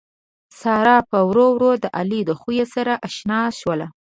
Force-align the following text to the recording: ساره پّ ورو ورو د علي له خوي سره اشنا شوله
ساره 0.59 0.95
پّ 1.09 1.11
ورو 1.29 1.45
ورو 1.55 1.71
د 1.83 1.85
علي 1.97 2.21
له 2.29 2.33
خوي 2.41 2.61
سره 2.73 2.93
اشنا 3.07 3.39
شوله 3.59 3.87